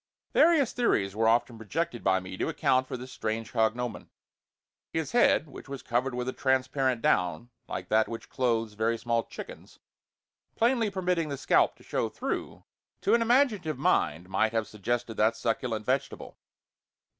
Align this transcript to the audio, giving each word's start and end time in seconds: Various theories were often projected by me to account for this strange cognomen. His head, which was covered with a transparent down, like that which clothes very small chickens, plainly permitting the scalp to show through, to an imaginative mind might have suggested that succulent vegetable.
Various 0.33 0.73
theories 0.73 1.15
were 1.15 1.27
often 1.27 1.59
projected 1.59 2.03
by 2.03 2.19
me 2.19 2.35
to 2.35 2.47
account 2.49 2.87
for 2.87 2.97
this 2.97 3.11
strange 3.11 3.53
cognomen. 3.53 4.09
His 4.91 5.11
head, 5.11 5.47
which 5.47 5.69
was 5.69 5.83
covered 5.83 6.15
with 6.15 6.27
a 6.27 6.33
transparent 6.33 7.03
down, 7.03 7.51
like 7.67 7.89
that 7.89 8.07
which 8.07 8.27
clothes 8.27 8.73
very 8.73 8.97
small 8.97 9.23
chickens, 9.23 9.77
plainly 10.55 10.89
permitting 10.89 11.29
the 11.29 11.37
scalp 11.37 11.75
to 11.75 11.83
show 11.83 12.09
through, 12.09 12.63
to 13.01 13.13
an 13.13 13.21
imaginative 13.21 13.77
mind 13.77 14.27
might 14.27 14.53
have 14.53 14.65
suggested 14.65 15.17
that 15.17 15.35
succulent 15.35 15.85
vegetable. 15.85 16.35